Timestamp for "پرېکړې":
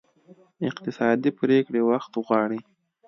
1.39-1.81